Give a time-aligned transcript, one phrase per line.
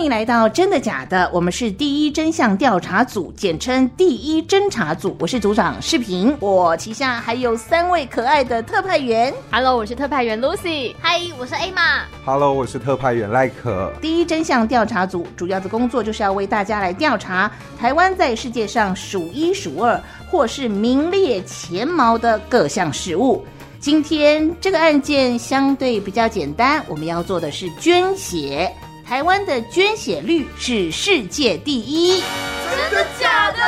[0.00, 5.14] 欢迎来到真的假的，我们是第一真相调查组，简称第一侦查组。
[5.20, 9.30] 我是组长视频，我旗下还有三位可爱的特派员。
[9.50, 10.94] Hello，我是特派员 Lucy。
[11.02, 12.06] 嗨，我是 A 玛。
[12.24, 13.92] Hello，我是特派员赖可。
[14.00, 23.44] 第一真相调查组主要的工作就是要为大家来调查台湾在世界上数一数二或是名列前茅的各项事物。
[23.78, 28.72] 今天这个案件相对比较简单，我们要做的是捐血。
[29.10, 32.22] 台湾的捐血率是世界第一，
[32.70, 33.60] 真的假的？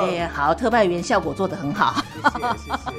[0.00, 2.92] 哎，好，特派员效果做得很好，谢谢谢谢。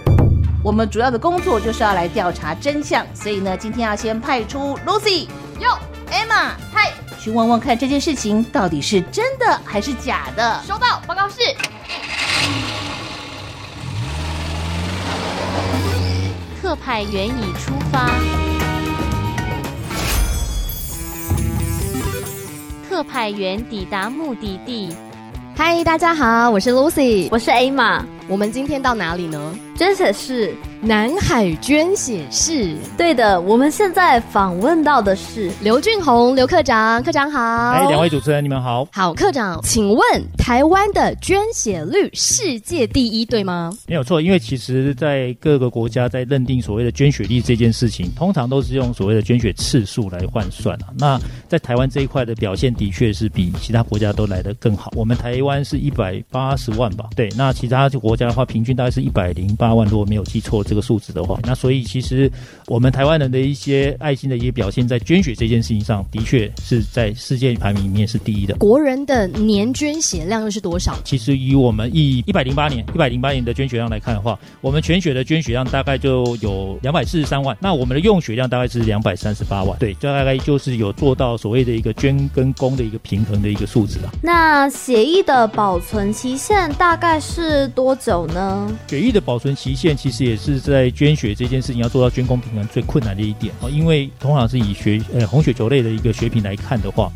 [0.63, 5.27] 我们主要的工作就是要来调查真相，所以呢，今天要先派出 Lucy
[5.59, 5.77] 哟
[6.09, 10.61] ，Emma 嗨，去问问看这件事情到底是真的还是假的。
[10.65, 11.35] 收到，报告室。
[16.61, 18.09] 特派员已出发。
[22.95, 24.95] 特派员抵达目的地。
[25.53, 28.05] 嗨，大家好，我是 Lucy，我是 A 玛。
[28.27, 29.55] 我们今天到哪里呢？
[29.77, 30.53] 捐血室。
[30.81, 37.41] 南海捐血室，对的，我们现在访问到的是刘俊宏刘科长，科长好。
[37.71, 38.87] 哎，两位主持人，你们好。
[38.91, 39.99] 好，科长，请问
[40.37, 43.71] 台湾的捐血率世界第一，对吗？
[43.87, 50.93] 没有错，因为其实，在各个国家在认定所谓的捐血率这件事情，通常都是用所谓的捐血次数来换算啊。
[50.99, 54.91] 那在台湾这一块的表现，的确是比其他国家都来得更好。
[54.95, 57.09] 我们台湾是一百八十万吧？
[57.15, 60.75] 对，那其他国家的话，平均大概是一百零八万，如果没有记错这。
[60.75, 62.29] 个数字的话，那所以其实
[62.67, 68.55] 我们台湾人的一些爱心的一些表现，在捐血这件事情上的确是在世界排名里面是第一的。
[68.55, 70.97] 国人的年捐血量又是多少？
[71.05, 79.79] 其实以我们以一百零八年一百零八年的捐血量来看的话，我们全血的捐血量大概就有两百四十三万，那我们的用血量大概是两百三十八万。
[79.79, 84.11] 对，这大概就是有做到所谓的一个捐跟供的一个平衡的一个数字啊。
[84.21, 88.77] 那血液的保存期限大概是多久呢？
[88.87, 90.59] 血液的保存期限其实也是。
[90.65, 97.11] 在捐血这件事情要做到捐供平衡最困难的一点哦，因为通常是以血呃红血球类的一个血品来看的话，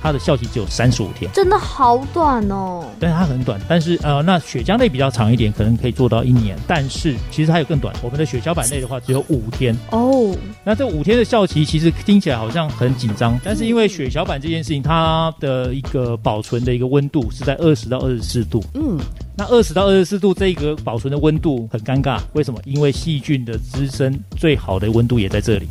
[0.00, 2.84] 它的效期只有三十五天，真的好短哦。
[3.00, 6.56] 但是它很短，但是呃，那血浆类比较长一点，可能可以做到一年。
[6.68, 10.32] 但是其实还有更短，我们的血小板类的话只有五天哦。
[10.62, 18.98] 那这五天的效期其实听起来好像很紧张，但是因为血小板这件事情，它的一个保存的一个温度是在二十到二十四度，嗯。
[19.36, 22.60] 那二十到二十四度这个保存的温度很尴尬，为什么？
[22.64, 25.66] 因为细菌的滋生最好的温度也在这里，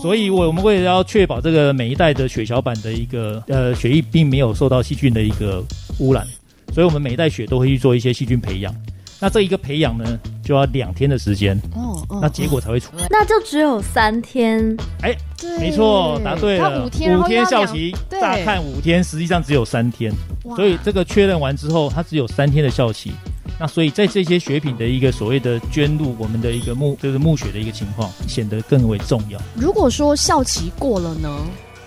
[0.00, 5.64] 所以我们为了要确保这个每一代的血小板的一个呃血液并没有受到细菌的一个
[5.98, 6.24] 污染，
[6.72, 8.72] 所以我们每一代血都会去做一些细菌培养。
[9.22, 13.06] 那这一个培养呢，就要两天的时间哦，那结果才会出来。
[13.08, 14.76] 那就只有三天。
[15.00, 15.16] 哎，
[15.60, 16.84] 没错，答对了。
[16.84, 20.12] 五天，五天校期，乍看五天，实际上只有三天。
[20.56, 23.12] 所以这个确认完之后，它只有三天的校期。
[23.60, 29.38] 那所以在这些血品的一个所谓的捐入我们的一个墓，就是募血的一个情况，显得更为重要。
[29.54, 31.30] 如果说校期过了呢？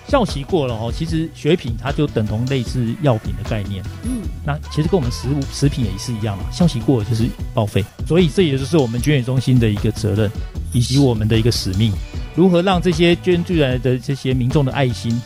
[0.08, 3.82] 效期过了哦，其实血品它就等同类似药品的概念。
[4.04, 7.84] 嗯，那其实跟我们食物食品也是一样嘛，效期过了就是报废。
[8.06, 10.30] 所以这也就是我们捐血中心的一个责任，
[10.72, 11.92] 以及我们的一个使命，
[12.34, 15.20] 如何让这些捐助来的这些民众的爱心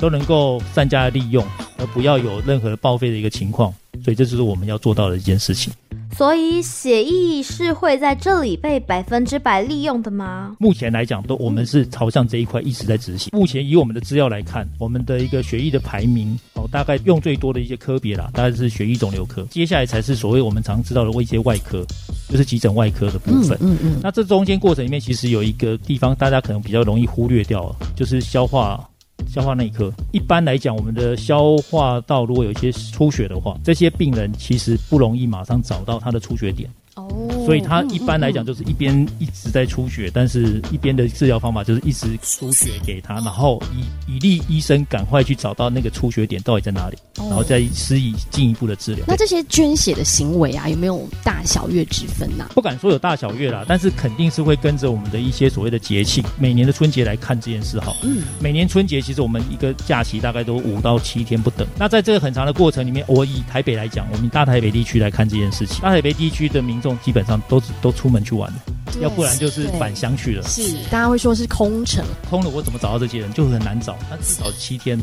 [0.00, 1.44] 都能够善加利用，
[1.76, 3.72] 而不要有任何报废的一个情况。
[4.04, 5.72] 所以这就是我们要做到的一件事情。
[6.16, 10.56] 所以血液是会在这里被百分之百利用的吗？
[10.58, 13.30] 目前来讲，都我们是朝向这一块一直在执行。
[13.32, 21.84] 目前以我们的资料来看，我们的一个血液的排名哦，大概用最多的一些科别啦，大概是血液肿瘤科，接下来才是所谓我们常知道的一些外科，
[22.28, 23.56] 就是急诊外科的部分。
[23.60, 24.00] 嗯嗯。
[24.02, 28.87] 那这中间过程里面，其实有一个地方大家可能比较容易忽略掉，就是消化。
[29.26, 36.68] 消化内科，一般来讲，我们的消化道如果有一些出血的话，这些病人其实不容易马上找到他的出血点。
[37.02, 37.44] 哦。
[37.44, 49.04] 所以他一般来讲就是一边一直在出血，但是一边的治疗方法就是一直输血给他，然后以以利医生赶快去找到那个出血点到底在哪里，然后再施以进一步的治疗。
[49.06, 52.48] 那这些捐血的行为啊，有没有大小月之分呐？
[52.54, 57.94] 不敢说有大小月啦，但是肯定是会跟着我们的一些所谓的节庆，每年的春节来看这件事哈。
[58.02, 61.66] 嗯，每年春节其实我们一个假期大概都五到七天不等。
[61.78, 68.56] 那在这个很长的过程里面，我以台北来讲，我们大台北地区来看这件事情，大台北地区的民众基本上都都出门去玩了，
[69.00, 70.42] 要不然就是返乡去了。
[70.46, 73.32] 是，大家会说是空城，空了我怎么找到这些人？
[73.32, 73.96] 就很难找。
[74.08, 74.98] 那至少七天，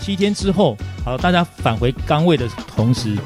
[0.00, 3.16] 七天之后，好，大家返回岗位的同时。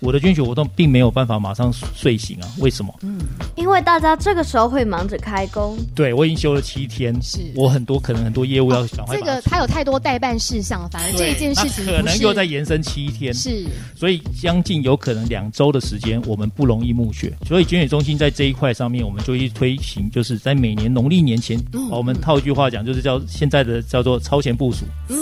[0.00, 2.48] 我的捐血活动并没有办法马上睡醒啊？
[2.58, 2.94] 为什么？
[3.02, 3.18] 嗯，
[3.54, 5.78] 因为大家这个时候会忙着开工。
[5.94, 9.16] 对，我已经休了七天，是我很多可能很多业务要赶快。
[9.16, 13.32] 这个他有太多代办事项，反而这一件事情可能又在延伸七天。
[13.34, 17.32] 是，所以将近有可能两周的时间，我们不容易募血。
[17.46, 24.86] 所以捐血中心在这一块上面，我们就去推行，就是在每年农历年前，我们套一句话讲，就是叫现在的叫做超前部署。
[25.08, 25.16] 嗯，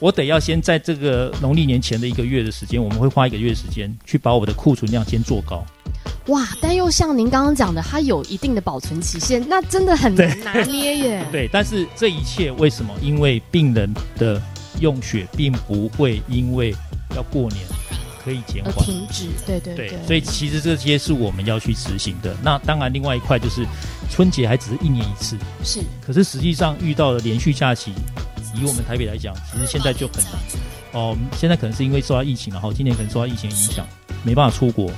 [0.00, 3.94] 我得要先在这个农历年前的一个月的时间，我们会花一个月时间。
[4.06, 5.64] 去把我的库存量先做高，
[6.28, 6.48] 哇！
[6.60, 11.26] 但又像您刚刚讲的，它有一定的保存期限，那真的很难拿捏耶。
[11.32, 12.94] 对，但是这一切为什么？
[13.02, 14.40] 因为病人的
[14.80, 16.74] 用血并不会因为
[17.14, 17.60] 要过年
[18.24, 19.28] 可以减缓停止。
[19.46, 22.34] 对对对，所以其实这些是我们要去执行的。
[22.42, 23.66] 那当然，另外一块就是
[24.10, 25.80] 春节还只是一年一次，是。
[26.04, 27.92] 可是实际上遇到了连续假期，
[28.54, 30.32] 以我们台北来讲，其实现在就很难。
[30.92, 33.86] 哦，现在可能是因为受到疫情，然后今年可能受到疫情影响，
[34.24, 34.90] 没办法出国。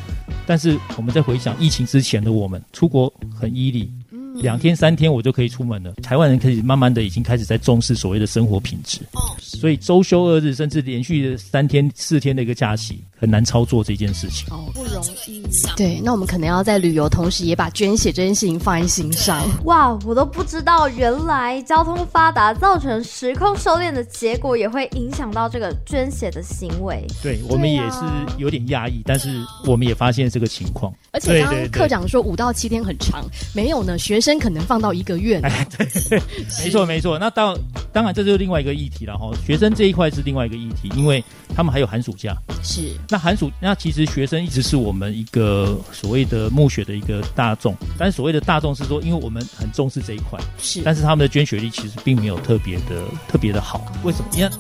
[0.47, 3.91] 但是我们在回想疫情之前的我们，出国很毅力。
[4.37, 5.95] 两天三天我就可以出门了。
[6.03, 9.01] 台湾人可以慢慢的已经开始在重视所谓的生活品质，
[9.39, 14.47] 所以周休二日甚至连续三天四天的一个假期很难操作这件事情。
[14.51, 15.43] 哦，不容易。
[15.77, 19.43] 对，那我们可能要在旅游同时也把捐血这件事情放在心上。
[19.65, 27.07] 哇，我都不知道原来交通发达造成时空收敛的结果也会影响到这个捐血的行为。
[27.23, 28.01] 对我们也是
[28.39, 30.93] 有点压抑，但是我们也发现这个情况。
[31.13, 33.25] 而且刚刚科长说五到七天很长，
[33.55, 35.41] 没有呢，学生可能放到一个月。
[35.41, 36.21] 哎， 对，
[36.65, 37.19] 没错没错。
[37.19, 37.57] 那到
[37.93, 39.31] 当然这就是另外一个议题了哈。
[39.47, 41.23] 学生这一块是另外一个议题，因为
[41.55, 42.37] 他们还有寒暑假。
[42.63, 42.93] 是。
[43.09, 50.83] 那寒暑那其实学生一直是我们一个所谓的募血的一个大众，但是所谓的大众是说，因为我们很重视这一块，是。
[50.83, 53.93] 但是他们的捐血率其实并没有特别的特别的好。
[54.03, 54.27] 为什么？
[54.35, 54.51] 因为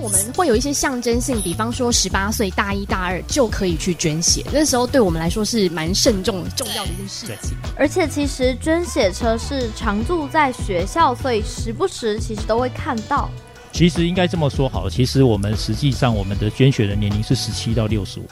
[0.00, 7.56] 我们会有一些象征性，比方说十八岁大一大二就可以去捐血，那时候对我们来说是蛮慎重重要的一件事情。
[7.76, 13.28] 而且其实捐血车是常驻在学校，所以时不时其实都会看到。
[13.78, 18.28] 其实应该这么说好了，其实我们实际上我们的捐血的年龄是十七到六十五。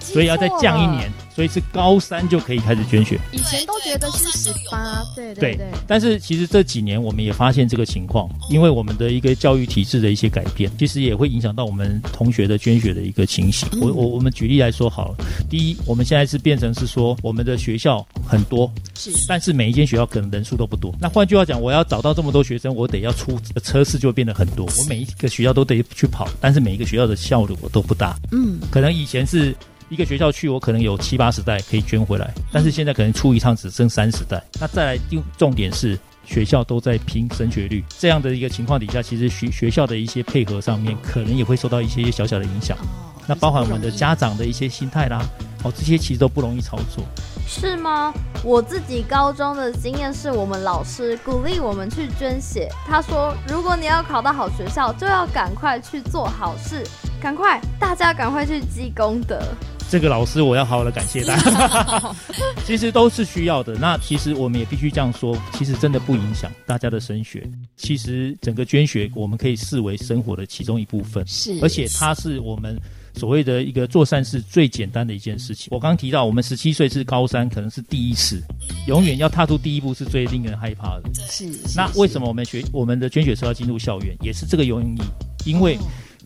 [0.00, 3.20] 所以要再降一年，所以是高三就可以开始捐血。
[3.32, 5.70] 以前都觉得是十八，对对对。
[5.86, 13.68] 但是其实这几年我们也发现这个情况，因为我们的一个教育体制的一些改变，其实也会影响到我们同学的捐血的一个情形。
[13.80, 15.16] 我我我们举例来说好了，
[15.48, 20.94] 第一，我们现在是变成是说我们的学校很多，是，但是每一间学校可能人数都不多。
[21.00, 24.66] 那换句话讲，我要找到这么多学生，我得要出车次就变得很多。
[24.78, 28.16] 我每一个学校都得去跑，但是每一个学校的效率我都不大。
[28.32, 29.54] 嗯，可能以前是。
[29.90, 34.40] 一个学校去，我可能有七八十袋可以捐回来，但是现在可能出一趟只剩三十袋。
[34.60, 42.78] 那再来，重重点是学校都在拼升学率，这样的一个情况底下，其实学学校的一些配合上面，可能也会受到一些小小的影响。
[43.26, 45.20] 那包含我们的家长的一些心态啦，
[45.64, 47.04] 哦，这些其实都不容易操作。
[47.48, 48.14] 是吗？
[48.44, 56.86] 我自己高中的经验是我们老师鼓励我们去捐血，他说，如果你要考到好学校，就要赶快去做好事，
[57.20, 59.42] 赶快，大家赶快去积功德。
[59.90, 62.14] 这个老师，我要好好的感谢他。
[62.64, 63.74] 其实都是需要的。
[63.74, 67.44] 那其实我们也必须这样说，其实真的不影响大家的升学。
[67.76, 71.26] 其实整个捐血，我们可以视为生活的其中一部分。
[71.26, 72.78] 是，而且它是我们
[73.16, 75.66] 所谓的一个做善事最简单的一件事情。
[75.72, 78.40] 我刚提到，我们十七岁是高三，可能是第一次，
[78.86, 81.10] 永远要踏出第一步是最令人害怕的。
[81.28, 81.50] 是。
[81.74, 84.96] 那为什么我们学我们的捐血车要进入校园，也是这个原因？
[85.44, 85.76] 因为。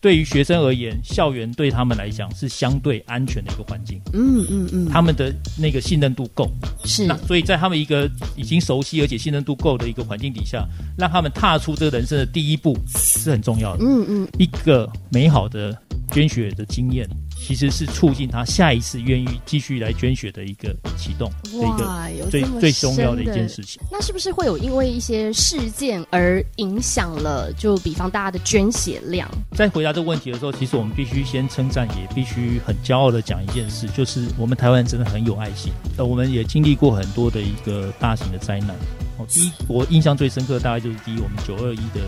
[0.05, 3.99] 对于学生而言，校园对他们来讲是相对安全的一个环境。
[4.13, 6.47] 嗯嗯嗯，他们的那个信任度够，
[6.85, 7.07] 是。
[7.07, 8.07] 那所以在他们一个
[8.37, 10.69] 已经熟悉而且信任度够的一个环境底下，
[10.99, 13.83] 让他们踏出这个人生的第一步是很重要的。
[13.83, 15.75] 嗯嗯，一个美好的
[16.13, 17.09] 捐血的经验，
[17.47, 23.83] 其实是促进他下一次愿意继续来捐血的一个启动的一个最最重要的一件事情。
[23.93, 27.53] 那是不是会有因为一些事件而影响了？
[27.53, 29.31] 就比方大家的捐血量？
[29.53, 35.71] 在回答这个问题的时候，其实我们必须先称赞，也必须很骄傲的讲一件事，就是我们台湾人真的很有爱心。
[35.99, 38.71] 呃，我们也经历过很多的一个大型的灾难。
[39.19, 42.01] 哦，第一，我印象最深刻大概就是第一，我们九二一的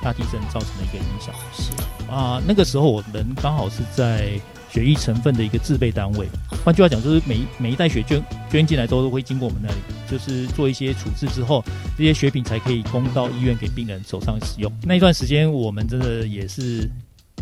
[0.00, 1.34] 大地震造成的一个影响。
[1.52, 1.72] 是
[2.10, 4.40] 啊，那个时候我们刚好是在
[4.72, 6.26] 血液成分的一个制备单位。
[6.64, 9.76] 换句话讲，就是每每一袋血捐捐进来都会经过我们那里，
[10.10, 11.64] 就是做一些处置之后，
[11.96, 14.72] 这些血品才可以供到医院给病人手上使用。
[14.82, 16.88] 那一段时间，我们真的也是。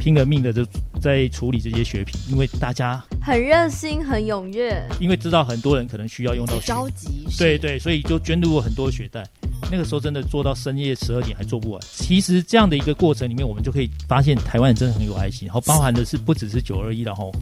[0.00, 0.64] 拼了命的就
[1.02, 9.26] 在处理这些血品，因为大家很热心、很踊跃，因为知道很多人可能需要用到，着急，对对，所以就捐入了很多血袋。
[9.70, 11.80] 那个时候真的做到深夜十二点还做不完。
[11.90, 17.32] 其实这样的一个过程里面，我们就可以发现台湾人真的很有爱心，然后包含的是不只是九二一，然后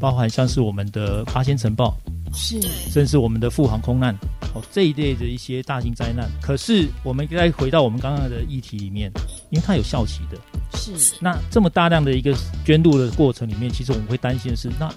[0.00, 1.96] 包含像是我们的八仙城堡。
[2.36, 4.12] 是，甚至我们的富航空难
[4.54, 9.08] 哦这一类的一些大型灾难，可是我们再回到我们刚刚的议题里面，
[9.50, 10.36] 因为它有效期的，
[10.76, 14.92] 是那这么大量的一个捐助的过程里面，其实我们会担心的是，那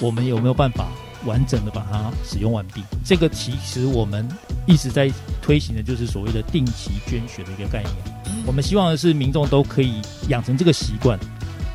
[0.00, 0.88] 我们有没有办法
[1.24, 2.82] 完整的把它使用完毕？
[3.04, 4.28] 这个其实我们
[4.66, 8.44] 一直在推行的就是所谓的定期捐血的一个概念。
[8.46, 11.18] 我们希望的是民众都可以养成这个习惯。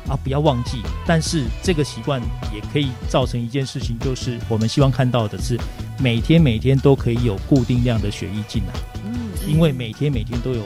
[0.08, 2.18] 啊，不要忘记，但是这个习惯
[2.50, 5.54] 也可以造成一件事情，就是我们希望看到的是，
[5.98, 8.72] 每天每天都可以有固定量的血液进来。
[9.04, 10.62] 嗯，因为每天每天都有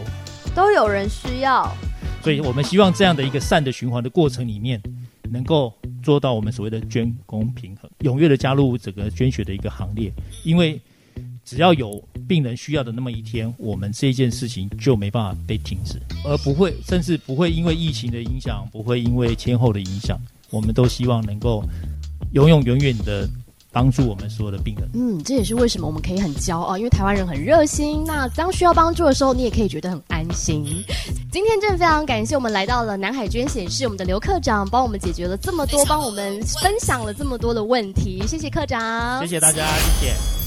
[0.54, 1.68] 都有人需要，
[2.22, 4.80] 所以我们希望这样的一个善的循环的过程里面，
[5.28, 5.74] 能够
[6.04, 10.12] 做到我们所谓的捐公平衡，踊跃的加入整个捐血的一个行列，
[10.44, 10.80] 因为。
[11.44, 20.18] 只要有病人需要的那么一天，我们这件事情就没办法被停止，而不会，甚至不会因为疫情的影响，不会因为天后的影响，
[20.50, 21.62] 我们都希望能够
[22.32, 23.28] 永永远远的
[23.72, 24.88] 帮助我们所有的病人。
[24.94, 28.04] 嗯，这也是为什么我们可以很骄傲，因为台湾人很热心。
[28.06, 30.64] 那当需要帮助的时候，你也可以觉得很安心。
[31.32, 38.22] 今天真的非常感谢我们来到了南海捐险室，我们的刘科长帮我们解决了这么多，帮我们分享了这么多的问题。
[38.26, 40.41] 谢谢科长，谢谢大家，谢谢。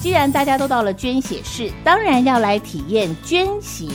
[0.00, 3.88] 既然大家都到了捐血室，当然要来体验捐血。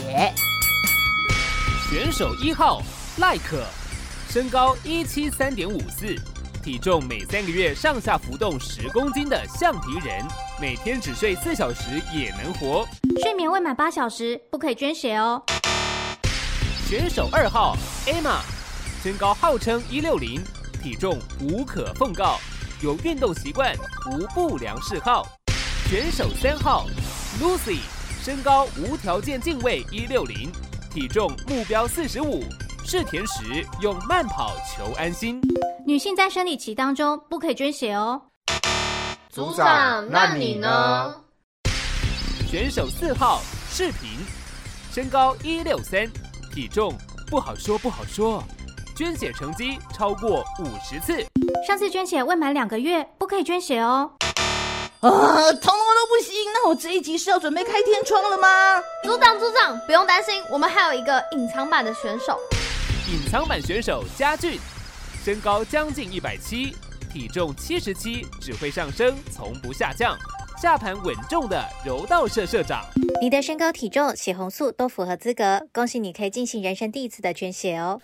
[1.88, 2.82] 选手一号
[3.16, 3.64] 赖可，
[4.28, 6.14] 身高一七三点五四，
[6.62, 10.22] 体重每三个月上下浮动十公斤的橡皮人，
[10.60, 12.86] 每天只睡四小时也能活。
[13.22, 15.42] 睡眠未满八小时不可以捐血哦。
[16.86, 17.74] 选手二号
[18.06, 18.40] Emma，
[19.02, 20.42] 身高号称一六零，
[20.82, 22.38] 体重无可奉告，
[22.82, 23.74] 有运动习惯，
[24.10, 25.26] 无不良嗜好。
[25.86, 26.86] 选手三号
[27.38, 27.80] ，Lucy，
[28.22, 30.50] 身高无条件敬畏一六零，
[30.90, 32.42] 体重目标四十五，
[32.86, 35.42] 试田时用慢跑求安心。
[35.86, 38.22] 女性在生理期当中不可以捐血哦。
[39.28, 41.14] 组长，那你呢？
[42.48, 44.08] 选手四号，视频，
[44.90, 46.10] 身高一六三，
[46.54, 46.94] 体重
[47.28, 48.42] 不好说不好说，
[48.96, 51.24] 捐血成绩超过五十次。
[51.66, 54.10] 上次捐血未满两个月不可以捐血哦。
[55.04, 55.10] 啊，
[55.52, 56.34] 通通都不行！
[56.54, 58.48] 那我这一集是要准备开天窗了吗？
[59.02, 62.40] 组长，组长不用担心，我们还有一个隐藏版的选手。
[63.12, 64.58] 隐藏版选手佳俊，
[65.22, 66.74] 身高将近一百七，
[67.12, 70.16] 体重七十七，只会上升，从不下降，
[70.58, 72.82] 下盘稳重的柔道社社长。
[73.20, 78.00] 你的身高、体重、血红素都符合资格，恭喜你可以进行人生第一次的捐血哦。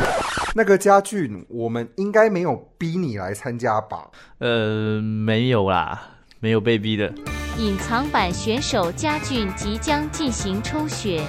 [0.54, 3.98] 那个家俊，我们应该没有逼你来参加吧？
[4.38, 6.00] 呃，没有啦，
[6.40, 7.12] 没有被逼的。
[7.58, 11.22] 隐藏版选手家俊即将进行抽血。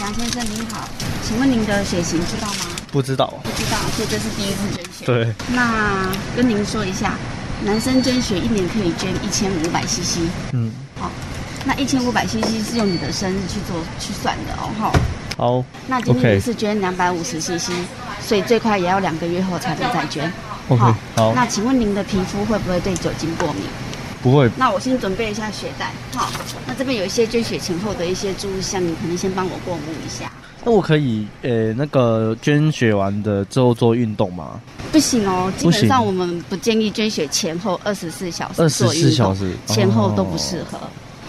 [0.00, 0.88] 杨先生您好，
[1.22, 2.66] 请问您的血型知道吗？
[2.92, 3.34] 不知道。
[3.42, 5.04] 不知道，所以这是第一次捐血。
[5.06, 5.32] 对。
[5.52, 7.16] 那跟您说一下，
[7.64, 10.20] 男生捐血一年可以捐一千五百 CC。
[10.52, 10.72] 嗯。
[11.00, 11.10] 好，
[11.64, 14.92] 那一千五百 CC 是用你的生日去做去算的哦，哈。
[15.36, 17.70] 好，那今天是捐两百五十 CC，
[18.20, 20.32] 所以最快也要两个月后才能再捐。
[20.68, 21.32] 好，好。
[21.34, 23.62] 那请问您的皮肤会不会对酒精过敏？
[24.22, 24.50] 不会。
[24.56, 25.92] 那我先准备一下血袋。
[26.14, 26.30] 好，
[26.66, 30.32] 那这边有一些捐血前后的一些注意项，你可能先帮我过目一下。
[30.64, 34.58] 那我可以呃，那个捐血完的之后做运动吗？
[34.90, 40.78] 不行哦，基本上我们不建议捐血前后二十四小时做运动小时前后都不适合。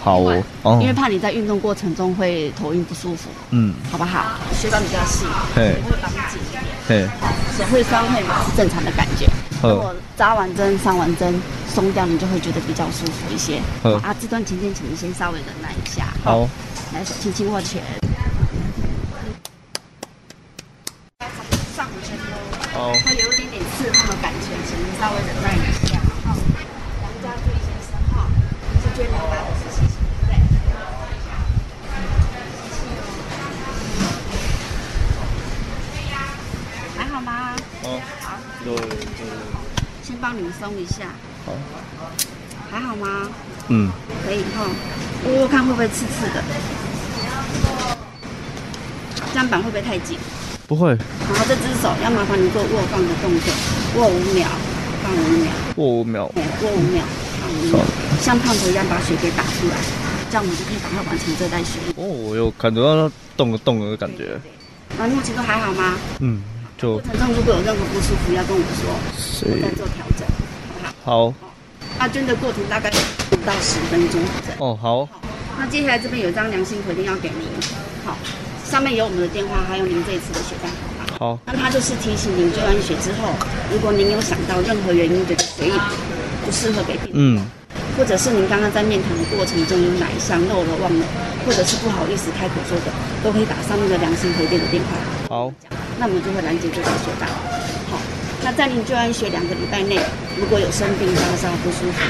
[0.02, 0.20] 好
[0.62, 4.38] 哦，因为怕你在运动过程中会头晕不舒服，嗯，好不好？
[4.54, 9.26] 血管比较细，对，会绑紧一点，对，好，手会酸会麻是正常的感觉。
[9.60, 11.34] 如果扎完针、上完针
[11.68, 13.60] 松掉，你就会觉得比较舒服一些。
[14.02, 16.06] 啊，这段期间请你先稍微忍耐一下。
[16.22, 16.48] 好，
[16.94, 17.82] 来，轻轻握拳。
[22.72, 22.92] 好，
[38.64, 38.86] 对对。
[40.02, 41.06] 先帮你们松一下。
[41.46, 41.52] 好。
[42.70, 43.28] 还好吗？
[43.68, 43.90] 嗯。
[44.24, 44.66] 可以哈，
[45.24, 46.42] 握握看会不会刺刺的？
[49.32, 50.18] 这样板会不会太紧？
[50.66, 50.88] 不会。
[50.90, 53.52] 然后这只手要麻烦你做握放的动作，
[53.96, 54.48] 握五秒，
[55.02, 55.52] 放五秒。
[55.76, 56.30] 握五秒。
[56.34, 57.04] 对，握五秒，
[57.40, 57.84] 放五秒。
[58.20, 59.76] 像胖子一样把血给打出来，
[60.28, 61.78] 这样我们就可以赶快完成这袋血。
[61.96, 64.38] 哦，我有感觉到它动了动了的感觉。
[64.98, 65.94] 那目前都还好吗？
[66.20, 66.42] 嗯，
[66.76, 66.98] 就。
[66.98, 68.90] 过程中如果有任何不舒服，要跟我说，
[69.48, 70.26] 我再做调整，
[71.08, 71.32] 好。
[71.96, 72.90] 阿娟的过程大概
[73.32, 74.20] 五到十分钟。
[74.58, 75.08] 哦，好。
[75.58, 77.48] 那接下来这边有一张良心回电要给您，
[78.04, 78.14] 好，
[78.62, 81.18] 上面有我们的电话，还有您这一次的血单号码。
[81.18, 81.38] 好。
[81.46, 83.32] 那他就是提醒您，捐完血之后，
[83.72, 85.72] 如果您有想到任何原因觉得血液
[86.44, 87.40] 不适合给病人，嗯，
[87.96, 91.06] 或者是您刚刚在面谈的过程中有哪一项漏了忘了，
[91.46, 92.92] 或者是不好意思开口说的，
[93.24, 94.92] 都可以打上面的良心回电的电话。
[95.34, 95.50] 好。
[95.98, 97.26] 那我们就会拦截这条血单。
[98.48, 98.50] 好。
[98.50, 100.00] 那在您捐完血两个礼拜内，
[100.40, 102.00] 如果有生病、发烧、不舒服，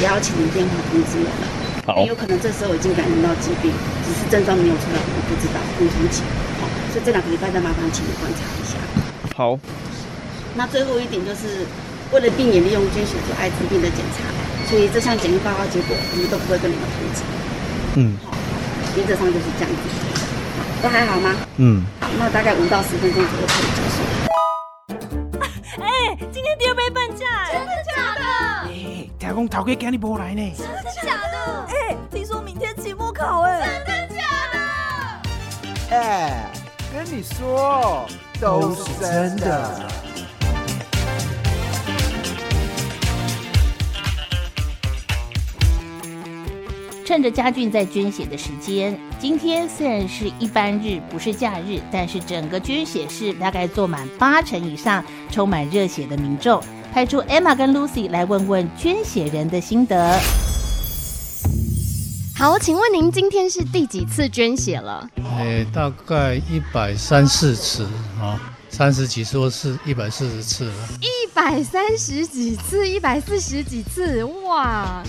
[0.00, 1.44] 也要请您电话通知我们。
[1.84, 3.70] 好，有可能这时候已经感染到疾病，
[4.08, 6.24] 只是症状没有出来，我们不知道，很重期。
[6.56, 8.80] 好，所以这两个礼拜再麻烦请你观察一下。
[9.36, 9.60] 好。
[10.54, 11.68] 那最后一点就是，
[12.12, 14.24] 为了避免利用捐血做艾滋病的检查，
[14.64, 17.20] 所以这项检疫报告结果我们都不会跟你们通知。
[18.00, 18.16] 嗯。
[18.24, 18.32] 好，
[18.96, 19.76] 原则上就是这样子。
[20.80, 21.36] 都还好吗？
[21.60, 21.84] 嗯。
[22.00, 24.31] 好，那大概五到十分钟左右可以结束。
[29.32, 31.66] 哎，听讲头家今日无来呢，真的假的？
[31.68, 34.22] 哎，听说明天期末考，哎，真的假
[35.88, 35.96] 的？
[35.96, 36.50] 哎，
[36.92, 38.06] 跟你说，
[38.38, 39.90] 都是真的。
[47.06, 56.62] 趁着家俊在捐血的时间，今天虽然是一般日，不是假日，但是整个捐血室大概坐满八成以上，充满热血的民众。
[56.92, 60.20] 派出 Emma 跟 Lucy 来问问捐血人的心得。
[62.36, 65.08] 好，请问您今天是第几次捐血了？
[65.16, 67.84] 呃，大概一百三四次
[68.20, 70.74] 啊，三十几说是一百四十次了。
[71.00, 75.02] 一百三十几次，一百四十几次，哇！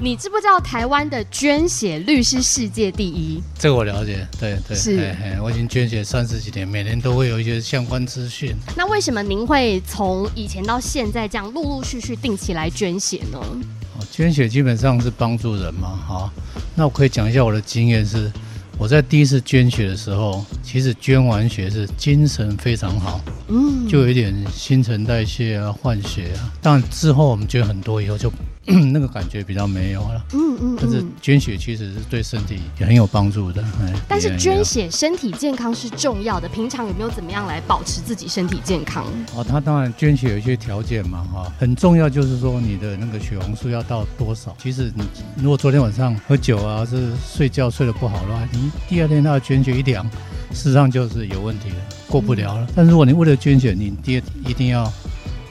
[0.00, 3.42] 你知不知道台湾的捐血率是世界第一？
[3.58, 8.54] 这个我了解，对对，是，我已经捐血三十几年，每年都会有一些相关资讯。
[8.76, 13.38] 那为什么您会从以前到现在这样陆陆续续定期来捐血呢？
[13.40, 16.30] 哦捐血基本上是帮助人嘛，好，
[16.76, 18.30] 那我可以讲一下我的经验是，
[18.78, 28.32] 我在第一次捐血的时候，其实捐完血是精神非常好，嗯，就有一点新陈代谢啊，换血啊，但之后我们捐很多以后就。
[28.92, 33.64] 那个感觉比较没有了，嗯嗯，但是捐血其实是对身体也很有帮助的，
[34.06, 39.06] 但是捐血身体健康是重要的，平常有没有怎么样来保持自己身体健康？
[39.34, 44.54] 哦，他当然捐血有一些条件嘛，哈，很重要就是说你的那个血红素要到多少。
[44.62, 45.02] 其实你
[45.42, 50.04] 如果昨天晚上喝酒啊，是睡觉睡得不好的话，你第二天他要捐血一量，
[50.52, 51.76] 事实上就是有问题了，
[52.06, 52.68] 过不了了。
[52.76, 54.92] 但如果你为了捐血，你第一定要。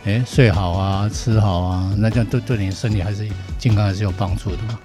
[0.07, 3.27] 哎，睡好啊，吃好啊，那这样对对你身体还是
[3.59, 4.79] 健康还是有帮助的嘛。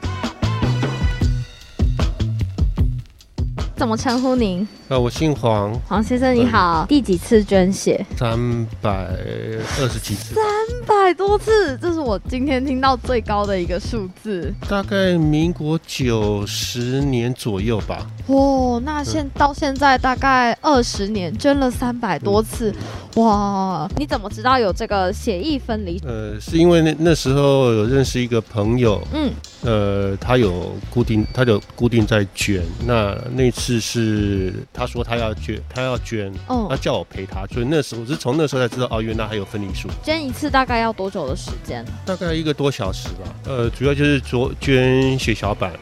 [3.77, 4.67] 怎么称呼您？
[4.89, 6.85] 呃，我姓黄，黄先生你好。
[6.89, 8.05] 第几次捐血？
[8.17, 10.35] 三百二十几次。
[10.35, 10.45] 三
[10.87, 14.53] 百多次，这是我今天听到最高的一个数字。
[14.69, 18.07] 大概民国九十年左右吧。
[18.29, 22.73] 哦，那现到现在大概二十年，捐了三百多次。
[23.17, 26.01] 哇，你怎么知道有这个血液分离？
[26.07, 29.31] 呃，是因为那那时候有认识一个朋友，嗯，
[29.63, 32.63] 呃，他有固定，他有固定在捐。
[32.87, 39.89] 那那次是他说他要捐，他要捐，哦，他叫我陪他，所以那时候是从那时候才知道，哦，原来还有分离术。
[40.03, 41.85] 捐一次大概要多久的时间？
[42.07, 43.35] 大概一个多小时吧。
[43.45, 45.73] 呃，主要就是做捐血小板。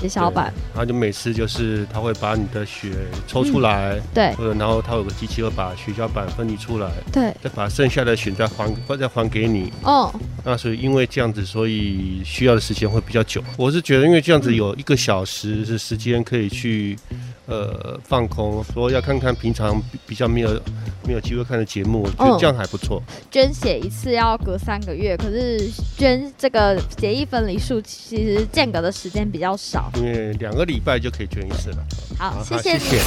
[0.00, 2.90] 血小板，然后就每次就是他会把你的血
[3.26, 9.72] 抽出来，对，或者然后他有个机器会把血小板分离出来，对，再把剩下的血再还或再还给你。
[9.82, 10.12] 哦，
[10.44, 13.42] 那所以因为这样子，所以需要的时间会比较久。
[13.56, 16.96] 我是觉得，因为这样子有一个小时是时间可以去。
[17.48, 20.60] 呃，放空，说要看看平常比较没有
[21.06, 23.02] 没有机会看的节目，觉得这样还不错。
[23.30, 25.58] 捐血一次要隔三个月，可是
[25.96, 31.78] 捐这个血液分离术其实间隔的时间比较少，因为两个礼拜就可以捐一次了。
[32.18, 32.78] 好，谢谢。
[32.78, 33.02] 谢谢。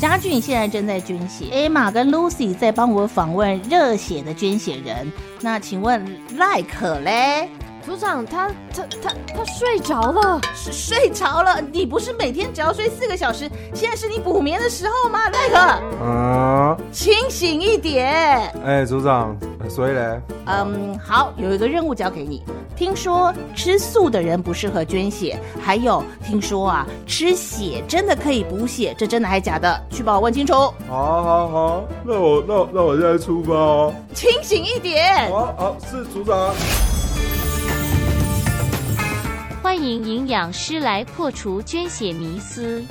[0.00, 5.10] 嘉俊现在正在捐血，Emma 跟 Lucy 在帮我访问热血的捐血人。
[5.40, 6.04] 那请问
[6.36, 7.48] 赖可嘞？
[7.84, 11.60] 组长，他他他他睡着了，睡着了。
[11.72, 13.50] 你不是每天只要睡四个小时？
[13.74, 15.18] 现在是你补眠的时候吗？
[15.30, 15.58] 那个，
[16.04, 18.52] 啊，清醒一点。
[18.64, 19.36] 哎，组长，
[19.68, 22.42] 所以嘞，嗯，好，有一个任务交给你。
[22.76, 29.82] 听说吃素的人不适合捐血，还有听说啊，吃血真的可以补血，这真的还是假的？
[29.90, 30.54] 去帮我问清楚。
[30.54, 33.92] 好，好，好，那我那那我现在出发哦。
[34.14, 35.28] 清醒一点。
[35.32, 36.54] 好，好，是组长。
[39.62, 42.84] 欢迎营养师来破除捐血迷思。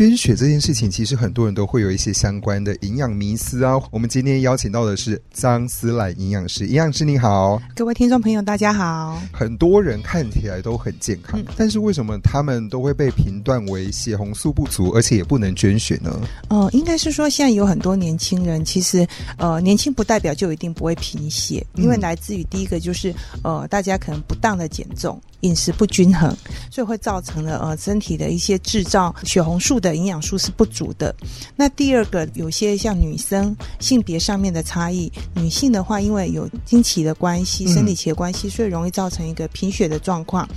[0.00, 3.78] 捐血这件事情，其实很多人都会有一些相关的营养迷思啊。
[3.90, 9.20] 我们今天邀请到的是张思兰营养师，营养师你好，各位听众朋友大家好。
[9.30, 16.18] 很多人看起来都很健康，但是为什么他们都会被评断为血红素不足，而且也不能捐血呢？
[16.48, 25.20] 哦，应该是说现在有很多年轻人，其实呃年轻不代表就一定不会贫血，因为来自于第一个就是呃大家可能不当的减重。
[25.40, 26.34] 饮食不均衡，
[26.70, 31.14] 所以会造成了呃身体的一些制造血红素的营养素是不足的。
[31.56, 40.48] 那第二个，有些像女生性别上面的差异，女性的话因为有经期的关系、生理期的关系，所以容易造成一个贫血的状况。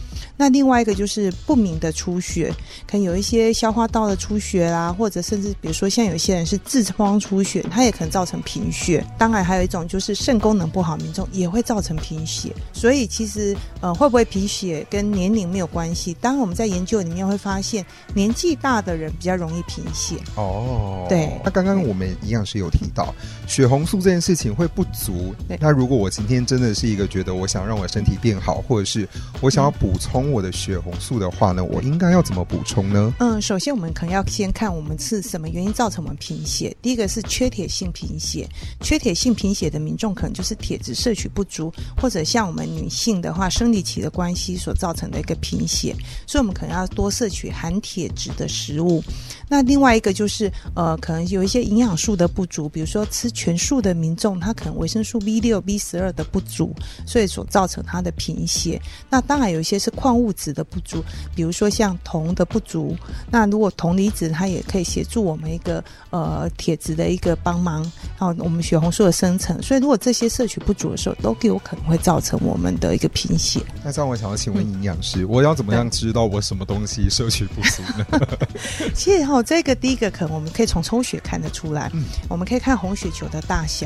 [0.43, 2.53] 那另外一个就是不明的出血，
[2.85, 9.01] 可能有一些消化道的出血啦，或者甚至比如说像有些人是痔疮出血，它也可能造成贫血。
[9.17, 12.53] 当然还有一种就是肾功能不好，民众也会造成贫血。
[12.73, 14.85] 所以其实呃会不会贫血？
[14.89, 16.13] 跟年龄没有关系。
[16.19, 20.17] 当我们在研究里面会发现，年纪大的人比较容易贫血。
[20.35, 21.39] 哦，对。
[21.41, 23.15] 那刚刚我们营养师有提到，
[23.47, 25.33] 血红素这件事情会不足。
[25.57, 29.07] 那如果我今天真的是一个觉得我想让我身体变好，或者是
[29.39, 33.13] 我想要补充我的血红素的话呢，我应该要怎么补充呢？
[33.19, 36.75] 嗯，首先我们可能要先看我们是什么原因造成我们贫血。
[36.81, 38.49] 第一个是缺铁性贫血，
[38.81, 49.03] 缺铁性贫血的民众可能就是铁质摄取不足，或者像我们女性的话，生理期的关系所造成的一个贫血，所以我们可能要多摄取含铁质的食物。
[49.47, 56.73] 那另外一个就是，呃，可能有一些营养素的不足，比如说吃全素的民众，他可能维生素 B 六、B 十二的不足，
[57.05, 58.81] 所以所造成他的贫血。
[59.11, 61.03] 那当然有一些是矿物质的不足，
[61.35, 62.97] 比如说像铜的不足。
[63.29, 67.81] 那如果铜离子，它也可以协助我们一个呃铁质的一个帮忙，
[68.19, 69.61] 然后我们血红素的生成。
[69.61, 73.61] 所以如果这些摄取不足的时候，都有可能会造成我们的一个贫血。
[73.83, 78.05] 那这样我想要请问营养师，我要怎么样知道我什么东西摄取不足呢？
[78.95, 79.43] 其实哈。
[79.45, 81.91] 这个第一个可能我们可以从抽血看得出来，
[82.29, 83.85] 我们可以看红血球的大小。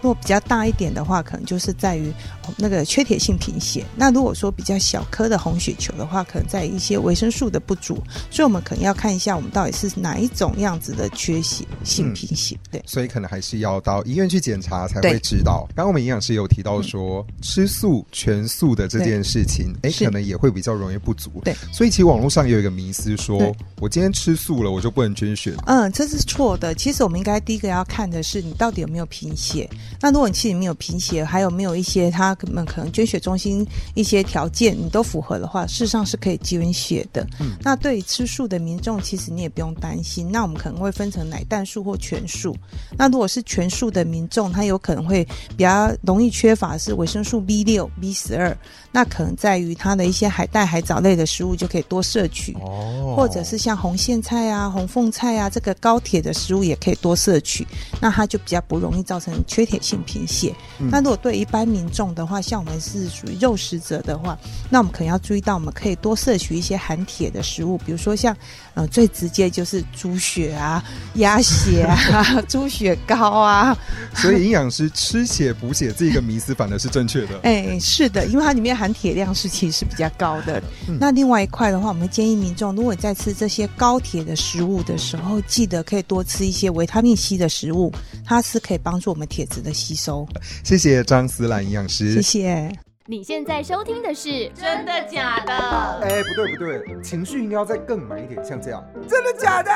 [0.00, 2.12] 如果比较大一点的话，可能就是在于
[2.56, 3.84] 那个缺铁性贫血。
[3.96, 8.02] 那如果说比较小颗的红血球的话，可能在一些维生素的不足。
[8.30, 12.56] 所以我们可能要看一下我们到底是哪一种样子的缺血性贫血。
[12.70, 15.66] 对，所以可能还是要到医院去检查才会知道。
[15.74, 21.30] 刚刚我们营养师有提到说，吃素全素的这件事情，哎，可能也会比较容易不足。
[21.44, 25.54] 对，所以其实网络上有一个迷思，说我今天吃素了，我就不能捐血。
[25.66, 26.74] 嗯，这是错的。
[26.74, 29.68] 其实我们应该第一个要看的是你到底有没有贫血。
[30.00, 37.26] 那如果你其实没有贫血，还有没有一些他们可能捐血中心一些条件你都符合的话，事实上是可以捐血的。
[37.40, 40.30] 嗯，那对于吃素的民众，其实你也不用担心。
[40.30, 42.56] 那我们可能会分成奶蛋素或全素。
[42.96, 45.24] 那如果是全素的民众，他有可能会
[45.56, 48.56] 比较容易缺乏是维生素 B 六、B 十二。
[48.90, 57.66] 那可能在于它的一些海带、海藻类的食物就可以多摄取，哦，或者是像红苋菜啊、红凤菜啊这个高铁的食物也可以多摄取。
[58.00, 60.54] 那它就比较不容易造成缺铁性贫血。
[60.90, 64.38] 那如果对一般民众的话，像我们是属于肉食者的话，
[64.70, 68.34] 那我们可能要注意到，我们可以多摄取一些含铁的食物，比如说像
[68.74, 70.82] 呃最直接就是猪血啊、
[71.14, 73.76] 鸭血啊、 猪血糕啊。
[74.14, 77.40] 所以营养师吃血补血这个迷思反而是正确的。
[77.44, 78.78] 哎，是的，因为它里面。
[78.78, 80.62] 含铁量是其实是比较高的。
[81.00, 87.92] 那另外一块的话，我们建议民众，如果在吃这些高铁的食物的时候，记得可以多吃一些维他命 C 的食物，
[88.28, 90.28] 它是可以帮助我们铁质的吸收。
[90.62, 92.70] 谢谢张思兰营养师，谢谢。
[93.06, 95.54] 你现在收听的是真的假的？
[96.02, 99.70] 哎，不对不对，情绪应该要再更满一点，像这样，真的假的？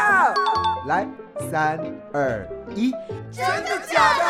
[0.86, 1.08] 来，
[1.50, 1.80] 三
[2.12, 2.92] 二一，
[3.30, 4.24] 真的假的？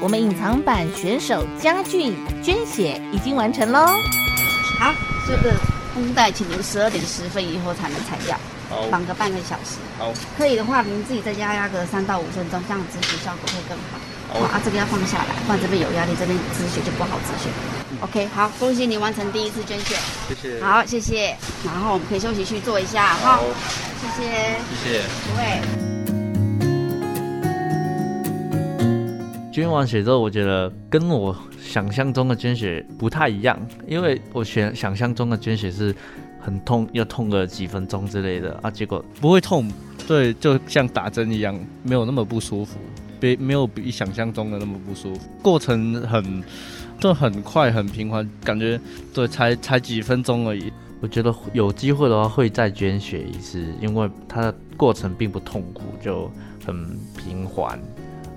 [0.00, 3.86] 我们隐藏版选手嘉俊捐血已经完成喽。
[4.80, 4.92] 好，
[5.24, 5.54] 这个
[5.94, 8.36] 绷带，请您十二点十分以后才能拆掉，
[8.90, 9.78] 绑个半个小时。
[9.98, 13.98] 好，可以的话，您自己在家压个三到五分钟，这样止血效果会更好。
[14.28, 17.48] 好，啊，这个要放下来，不然这边有压力，这边止血就不好止血。
[18.00, 19.96] OK，好，恭喜你完成第一次捐血。
[20.28, 20.62] 谢谢。
[20.62, 21.36] 好，谢谢。
[21.64, 23.40] 然后我们可以休息去做一下哈。
[24.00, 24.56] 谢谢。
[24.82, 25.02] 谢谢。
[25.30, 25.95] 不会。
[29.56, 35.96] 捐完血之后，我觉得跟我想象中的捐血不太一样，因为我想想象中的捐血是
[36.38, 39.66] 很痛，要痛个几分钟之类的啊，结果不会痛，
[40.06, 42.78] 对，就像打针一样，没有那么不舒服，
[43.18, 46.44] 比没有比想象中的那么不舒服，过程很，
[47.00, 48.78] 就很快很平缓，感觉
[49.14, 50.70] 对，才才几分钟而已。
[51.00, 56.30] 我觉得有机会的话会再捐血一次，因为它的过程并不痛苦，就
[56.66, 57.80] 很平缓，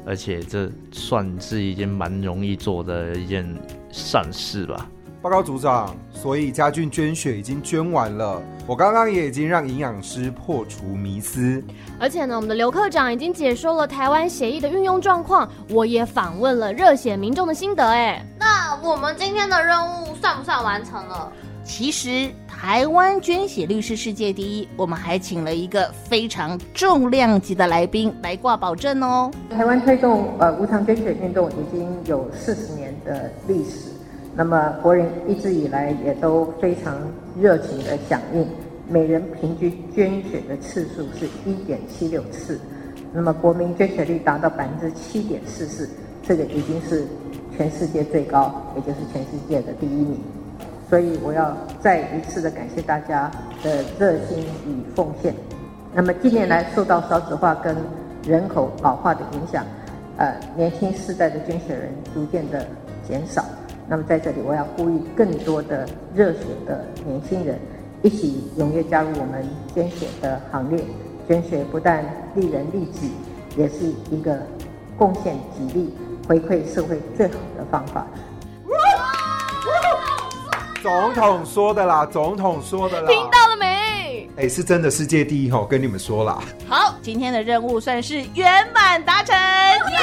[0.09, 3.47] 而且这算是一件蛮容易做的一件
[3.91, 4.89] 善事吧。
[5.21, 11.63] 报告组长，所以家俊捐血已经捐完了，我刚刚也已经让营养师破除迷思，
[11.99, 17.85] 而且呢，我们的刘科长已经解说了台湾协议的运用状况，我也访问了热血民众的心得。
[17.87, 21.31] 哎，那我们今天的任务算不算完成了？
[21.63, 22.31] 其实。
[22.61, 29.31] 台湾捐血率是世界第一，我们还请了一个非常重量级的来宾来挂保证哦。
[29.49, 33.91] 台湾推动呃无偿捐血运动已经有四十年的历史，
[34.35, 36.93] 那么国人一直以来也都非常
[37.39, 38.45] 热情的响应，
[38.89, 42.59] 每人平均捐血的次数是一点七六次，
[43.13, 45.89] 那么国民捐血率达到百分之七点四四，
[46.27, 47.07] 这个已经是
[47.55, 50.19] 全世界最高，也就是全世界的第一名。
[50.89, 53.29] 所以我要再一次的感谢大家
[53.63, 55.33] 的热心与奉献。
[55.93, 57.75] 那么近年来受到少子化跟
[58.25, 59.63] 人口老化的影响，
[60.17, 62.65] 呃，年轻世代的捐血人逐渐的
[63.07, 63.45] 减少。
[63.87, 67.57] 那么在这里我要呼吁更多的热血的年轻人
[68.03, 70.83] 一起踊跃加入我们捐血的行列。
[71.27, 73.11] 捐血不但利人利己，
[73.55, 74.39] 也是一个
[74.97, 75.93] 贡献己力、
[76.27, 78.07] 回馈社会最好的方法。
[80.81, 84.29] 总统说的啦，总统说的啦，听到了没？
[84.37, 86.39] 哎，是真的世界第一吼，跟你们说啦。
[86.67, 89.99] 好，今天的任务算是圆满达成，耶！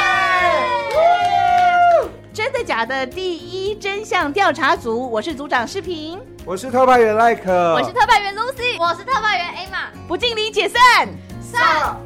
[2.35, 3.07] 真的假的？
[3.07, 11.09] 第一真相调查组，我是组长视频，我是特派员 Like，我是特派员 Lucy，我是特派员 Emma，不敬礼解散，
[11.41, 11.97] 散。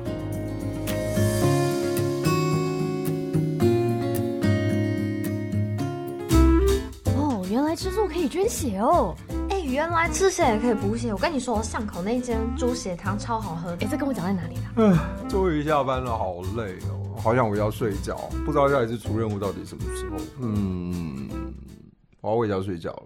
[7.70, 9.14] 来吃素可以捐血哦！
[9.48, 11.12] 哎，原来吃血也可以补血。
[11.12, 13.70] 我跟你说，我巷口那间猪血汤超好喝。
[13.78, 14.72] 哎，这跟我讲在哪里啦？
[14.74, 18.16] 嗯，终于下班了，好累哦，好想回家睡觉。
[18.44, 20.16] 不知道下一次出任务到底什么时候？
[20.40, 21.28] 嗯，
[22.20, 23.02] 我要回家睡觉了。